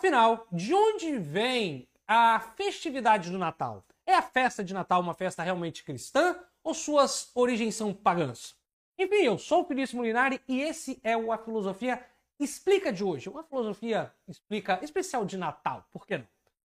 [0.00, 3.84] Afinal, de onde vem a festividade do Natal?
[4.06, 8.56] É a festa de Natal uma festa realmente cristã ou suas origens são pagãs?
[8.98, 12.02] Enfim, eu sou o Felício Molinari e esse é o A Filosofia
[12.38, 13.28] Explica de hoje.
[13.28, 16.26] Uma filosofia explica especial de Natal, por que não?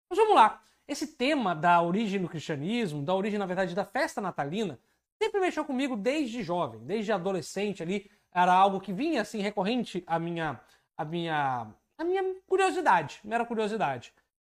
[0.09, 0.63] Mas vamos lá.
[0.87, 4.79] Esse tema da origem do cristianismo, da origem, na verdade, da festa natalina,
[5.21, 8.09] sempre mexeu comigo desde jovem, desde adolescente ali.
[8.31, 10.61] Era algo que vinha assim recorrente à minha,
[10.95, 11.67] à minha,
[11.97, 14.13] à minha curiosidade, mera curiosidade.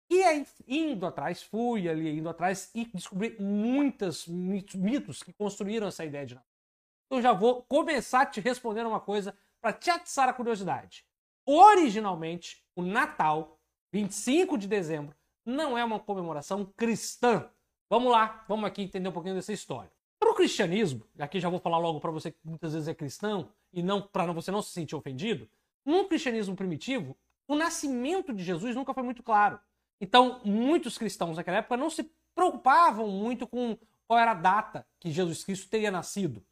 [0.08, 6.04] E aí, indo atrás, fui ali indo atrás e descobri muitos mitos que construíram essa
[6.04, 6.50] ideia de Natal.
[7.06, 11.04] Então já vou começar te respondendo uma coisa para te atiçar a curiosidade.
[11.46, 13.58] Originalmente, o Natal,
[13.92, 17.50] 25 de dezembro, não é uma comemoração cristã.
[17.90, 19.90] Vamos lá, vamos aqui entender um pouquinho dessa história.
[20.18, 23.50] Para o cristianismo, aqui já vou falar logo para você que muitas vezes é cristão
[23.72, 25.48] e não para você não se sentir ofendido,
[25.84, 27.16] no cristianismo primitivo,
[27.52, 29.60] o nascimento de Jesus nunca foi muito claro.
[30.00, 33.76] Então, muitos cristãos naquela época não se preocupavam muito com
[34.06, 36.42] qual era a data que Jesus Cristo teria nascido.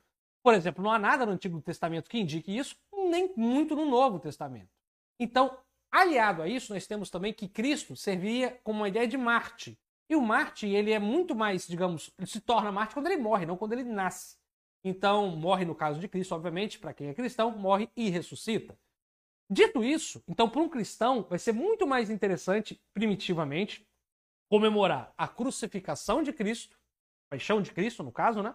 [0.43, 2.77] Por exemplo, não há nada no Antigo Testamento que indique isso,
[3.09, 4.69] nem muito no Novo Testamento.
[5.19, 5.57] Então,
[5.91, 9.79] aliado a isso, nós temos também que Cristo servia como uma ideia de Marte.
[10.09, 13.47] E o Marte, ele é muito mais, digamos, ele se torna Marte quando ele morre,
[13.47, 14.37] não quando ele nasce.
[14.85, 18.79] Então, morre no caso de Cristo, obviamente, para quem é cristão, morre e ressuscita.
[19.53, 23.85] Dito isso, então, para um cristão, vai ser muito mais interessante, primitivamente,
[24.49, 26.79] comemorar a crucificação de Cristo,
[27.29, 28.55] paixão de Cristo, no caso, né?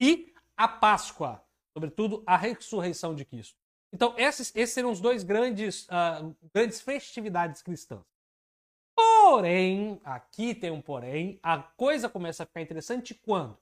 [0.00, 3.56] E a Páscoa, sobretudo a ressurreição de Cristo.
[3.92, 8.04] Então, esses, esses seriam os dois grandes, uh, grandes festividades cristãs.
[8.96, 13.56] Porém, aqui tem um porém, a coisa começa a ficar interessante quando?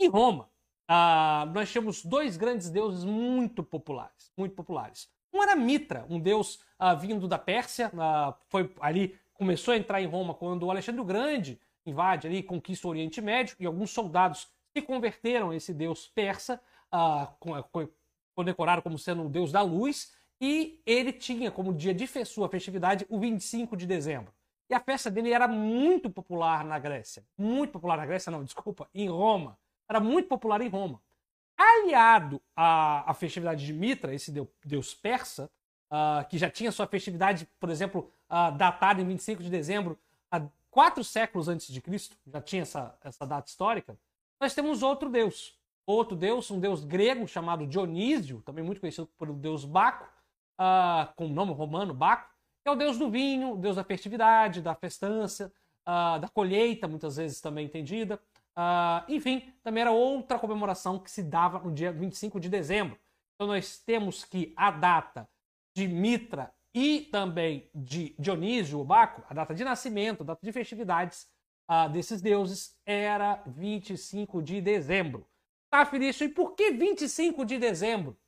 [0.00, 0.50] Em Roma,
[0.90, 5.10] uh, nós temos dois grandes deuses muito populares, muito populares.
[5.32, 7.90] Um era Mitra, um deus uh, vindo da Pérsia,
[8.48, 12.86] foi ali começou a entrar em Roma quando o Alexandre o Grande invade ali, conquista
[12.86, 16.60] o Oriente Médio e alguns soldados se converteram a esse deus persa
[16.92, 17.86] uh,
[18.34, 23.04] condecorado como sendo o deus da luz, e ele tinha como dia de sua festividade
[23.08, 24.32] o 25 de dezembro.
[24.70, 27.24] E a festa dele era muito popular na Grécia.
[27.36, 29.58] Muito popular na Grécia, não, desculpa, em Roma.
[29.88, 31.00] Era muito popular em Roma.
[31.58, 34.32] Aliado à, à festividade de Mitra, esse
[34.64, 35.50] deus, persa,
[35.90, 39.98] uh, que já tinha sua festividade, por exemplo, uh, datada em 25 de dezembro,
[40.30, 43.98] há quatro séculos antes de Cristo, já tinha essa, essa data histórica,
[44.40, 49.34] nós temos outro deus, outro deus, um deus grego chamado Dionísio, também muito conhecido pelo
[49.34, 50.08] deus Baco,
[50.60, 52.30] uh, com o nome romano Baco,
[52.62, 55.52] que é o deus do vinho, o deus da festividade, da festança,
[56.20, 58.20] da colheita, muitas vezes também entendida.
[58.58, 62.98] Uh, enfim, também era outra comemoração que se dava no dia 25 de dezembro.
[63.36, 65.28] Então nós temos que a data
[65.76, 70.50] de Mitra e também de Dionísio, o Baco, a data de nascimento, a data de
[70.50, 71.30] festividades
[71.70, 75.24] uh, desses deuses era 25 de dezembro.
[75.70, 78.18] Tá, Felício, e por que 25 de dezembro?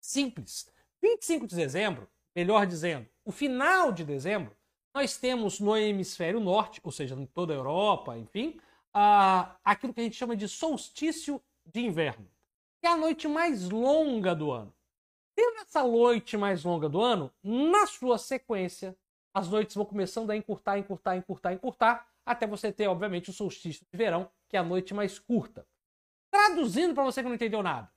[0.00, 0.72] Simples.
[1.02, 4.56] 25 de dezembro, melhor dizendo, o final de dezembro,
[4.94, 8.58] nós temos no hemisfério norte, ou seja, em toda a Europa, enfim,
[8.98, 12.28] uh, aquilo que a gente chama de solstício de inverno,
[12.80, 14.74] que é a noite mais longa do ano.
[15.36, 18.96] Tendo essa noite mais longa do ano, na sua sequência,
[19.32, 23.86] as noites vão começando a encurtar, encurtar, encurtar, encurtar, até você ter, obviamente, o solstício
[23.90, 25.64] de verão, que é a noite mais curta.
[26.30, 27.90] Traduzindo para você que não entendeu nada.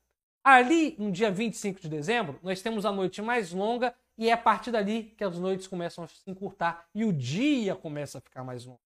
[0.43, 4.37] Ali, no dia 25 de dezembro, nós temos a noite mais longa e é a
[4.37, 8.43] partir dali que as noites começam a se encurtar e o dia começa a ficar
[8.43, 8.81] mais longo.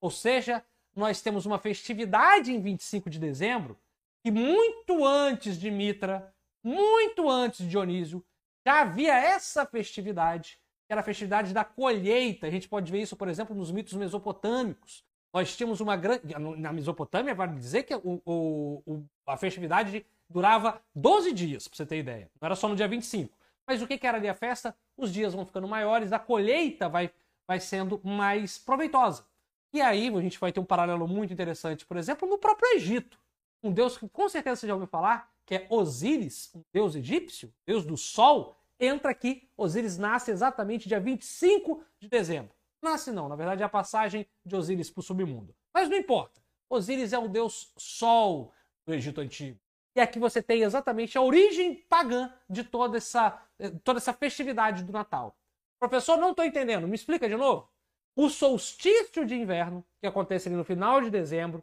[0.00, 3.78] Ou seja, nós temos uma festividade em 25 de dezembro
[4.22, 6.32] que muito antes de Mitra,
[6.62, 8.24] muito antes de Dionísio,
[8.66, 12.46] já havia essa festividade, que era a festividade da colheita.
[12.46, 15.04] A gente pode ver isso, por exemplo, nos mitos mesopotâmicos.
[15.30, 16.22] Nós tínhamos uma grande.
[16.56, 21.98] Na Mesopotâmia, vale dizer que o, o, a festividade durava 12 dias, para você ter
[21.98, 22.30] ideia.
[22.40, 23.36] Não era só no dia 25.
[23.66, 24.74] Mas o que, que era ali a festa?
[24.96, 27.10] Os dias vão ficando maiores, a colheita vai,
[27.46, 29.26] vai sendo mais proveitosa.
[29.74, 33.18] E aí a gente vai ter um paralelo muito interessante, por exemplo, no próprio Egito.
[33.60, 37.52] Um deus que com certeza você já ouviu falar, que é Osíris, um deus egípcio,
[37.66, 39.48] deus do sol, entra aqui.
[39.56, 42.54] Osíris nasce exatamente dia 25 de dezembro.
[42.80, 45.52] Nasce não, na verdade é a passagem de Osíris para o submundo.
[45.74, 46.40] Mas não importa.
[46.70, 48.52] Osíris é o deus Sol
[48.86, 49.58] do Egito Antigo.
[49.96, 54.84] E aqui você tem exatamente a origem pagã de toda essa, eh, toda essa festividade
[54.84, 55.36] do Natal.
[55.80, 56.86] Professor, não estou entendendo.
[56.86, 57.73] Me explica de novo.
[58.16, 61.62] O solstício de inverno, que acontece ali no final de dezembro,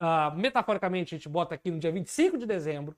[0.00, 2.96] uh, metaforicamente a gente bota aqui no dia 25 de dezembro,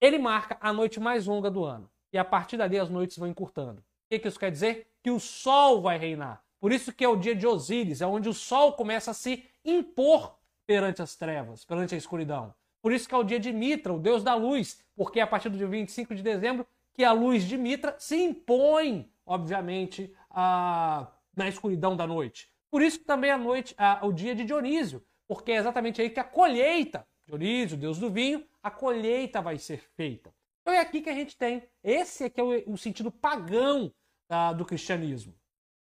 [0.00, 1.88] ele marca a noite mais longa do ano.
[2.12, 3.80] E a partir dali as noites vão encurtando.
[3.80, 4.88] O que, que isso quer dizer?
[5.06, 6.42] que o sol vai reinar.
[6.58, 9.44] Por isso que é o dia de Osíris, é onde o sol começa a se
[9.64, 10.36] impor
[10.66, 12.52] perante as trevas, perante a escuridão.
[12.82, 15.26] Por isso que é o dia de Mitra, o deus da luz, porque é a
[15.28, 21.06] partir do dia 25 de dezembro que a luz de Mitra se impõe, obviamente, a...
[21.36, 22.50] na escuridão da noite.
[22.70, 24.04] Por isso que também a noite, a...
[24.06, 28.44] o dia de Dionísio, porque é exatamente aí que a colheita, Dionísio, deus do vinho,
[28.62, 30.34] a colheita vai ser feita.
[30.62, 33.92] Então é aqui que a gente tem, esse aqui é o, o sentido pagão
[34.28, 35.34] ah, do cristianismo.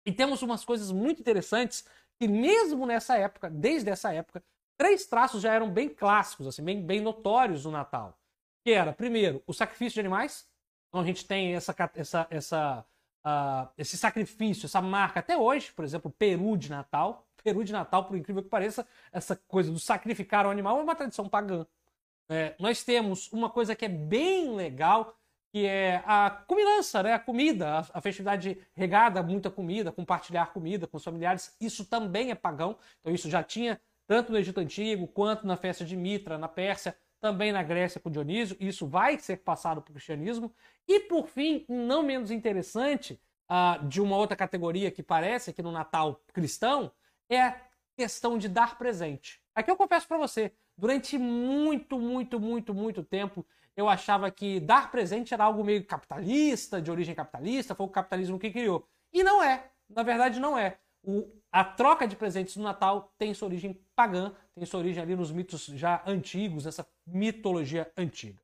[0.05, 1.85] E temos umas coisas muito interessantes
[2.19, 4.43] que mesmo nessa época, desde essa época,
[4.77, 8.17] três traços já eram bem clássicos, assim, bem, bem notórios no Natal.
[8.63, 10.49] Que era, primeiro, o sacrifício de animais.
[10.87, 12.85] Então a gente tem essa, essa, essa,
[13.27, 17.25] uh, esse sacrifício, essa marca até hoje, por exemplo, peru de Natal.
[17.43, 20.95] Peru de Natal, por incrível que pareça, essa coisa do sacrificar o animal é uma
[20.95, 21.65] tradição pagã.
[22.29, 25.17] É, nós temos uma coisa que é bem legal,
[25.53, 27.13] que é a comilança, né?
[27.13, 32.35] a comida, a, festividade regada, muita comida, compartilhar comida com os familiares, isso também é
[32.35, 32.77] pagão.
[32.99, 36.97] Então isso já tinha tanto no Egito Antigo, quanto na festa de Mitra, na Pérsia,
[37.19, 40.53] também na Grécia com Dionísio, isso vai ser passado para o cristianismo.
[40.87, 43.19] E por fim, não menos interessante,
[43.49, 46.91] uh, de uma outra categoria que parece aqui no Natal cristão,
[47.29, 47.61] é a
[47.97, 49.41] questão de dar presente.
[49.55, 54.91] Aqui eu confesso para você, durante muito, muito, muito, muito tempo, eu achava que dar
[54.91, 58.87] presente era algo meio capitalista, de origem capitalista, foi o capitalismo que criou.
[59.13, 59.71] E não é.
[59.89, 60.77] Na verdade, não é.
[61.03, 65.15] O, a troca de presentes no Natal tem sua origem pagã, tem sua origem ali
[65.15, 68.39] nos mitos já antigos, essa mitologia antiga.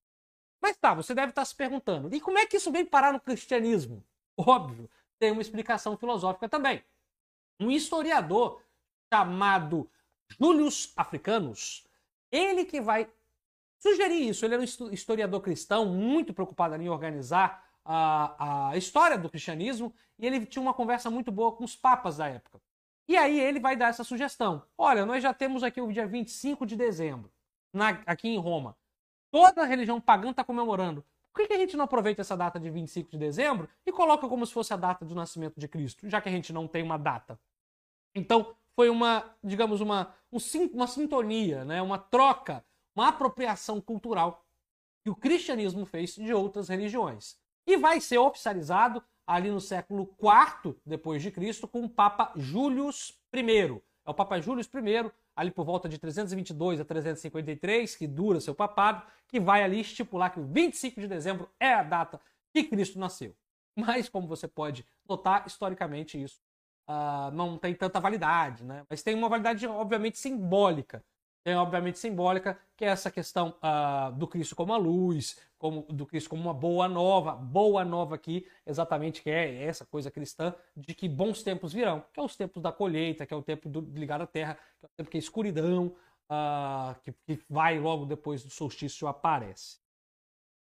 [0.61, 3.19] Mas tá, você deve estar se perguntando, e como é que isso vem parar no
[3.19, 4.03] cristianismo?
[4.37, 4.89] Óbvio,
[5.19, 6.83] tem uma explicação filosófica também.
[7.59, 8.61] Um historiador
[9.13, 9.89] chamado
[10.39, 11.85] Julius Africanus,
[12.31, 13.07] ele que vai
[13.79, 14.45] sugerir isso.
[14.45, 20.25] Ele era um historiador cristão, muito preocupado em organizar a, a história do cristianismo, e
[20.25, 22.59] ele tinha uma conversa muito boa com os papas da época.
[23.07, 24.63] E aí ele vai dar essa sugestão.
[24.77, 27.31] Olha, nós já temos aqui o dia 25 de dezembro,
[27.73, 28.77] na, aqui em Roma.
[29.31, 31.03] Toda a religião pagã está comemorando.
[31.33, 34.27] Por que, que, a gente não aproveita essa data de 25 de dezembro e coloca
[34.27, 36.83] como se fosse a data do nascimento de Cristo, já que a gente não tem
[36.83, 37.39] uma data?
[38.13, 40.13] Então, foi uma, digamos, uma,
[40.71, 41.81] uma sintonia, né?
[41.81, 42.63] uma troca,
[42.95, 44.45] uma apropriação cultural
[45.03, 47.35] que o cristianismo fez de outras religiões.
[47.65, 53.17] E vai ser oficializado ali no século IV depois de Cristo com o Papa Július
[53.33, 53.81] I.
[54.05, 58.53] É o Papa Július I, ali por volta de 322 a 353, que dura seu
[58.53, 62.19] papado, que vai ali estipular que o 25 de dezembro é a data
[62.51, 63.35] que Cristo nasceu.
[63.75, 66.39] Mas, como você pode notar, historicamente isso
[66.87, 68.85] uh, não tem tanta validade, né?
[68.89, 71.03] Mas tem uma validade, obviamente, simbólica
[71.43, 76.05] tem obviamente simbólica, que é essa questão uh, do Cristo como a luz, como, do
[76.05, 80.95] Cristo como uma boa nova, boa nova aqui, exatamente que é essa coisa cristã de
[80.95, 83.81] que bons tempos virão, que é os tempos da colheita, que é o tempo do,
[83.81, 85.95] ligado à terra, que é o tempo que a escuridão,
[86.29, 89.77] uh, que, que vai logo depois do solstício aparece.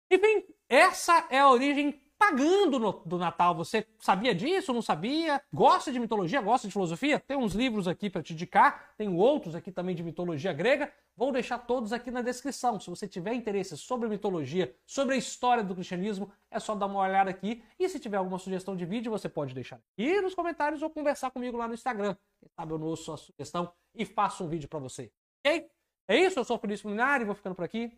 [0.09, 3.55] Enfim, essa é a origem pagando no, do Natal.
[3.55, 4.71] Você sabia disso?
[4.71, 5.41] Não sabia?
[5.51, 6.39] Gosta de mitologia?
[6.39, 7.19] Gosta de filosofia?
[7.19, 10.93] Tem uns livros aqui para te indicar, tem outros aqui também de mitologia grega.
[11.17, 12.79] Vou deixar todos aqui na descrição.
[12.79, 16.99] Se você tiver interesse sobre mitologia, sobre a história do cristianismo, é só dar uma
[16.99, 17.63] olhada aqui.
[17.79, 21.31] E se tiver alguma sugestão de vídeo, você pode deixar aqui nos comentários ou conversar
[21.31, 22.15] comigo lá no Instagram.
[22.39, 25.11] Quem sabe eu não ouço a sugestão e faço um vídeo para você.
[25.43, 25.67] Ok?
[26.07, 27.91] É isso, eu sou o Felício Luminari, vou ficando por aqui.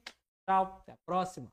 [0.47, 1.51] Tchau, até a próxima.